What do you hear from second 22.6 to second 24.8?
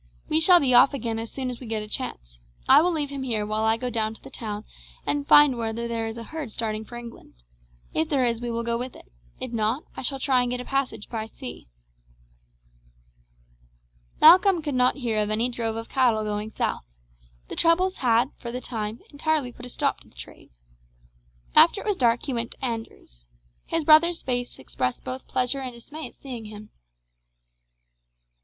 Andrew's. His brother's face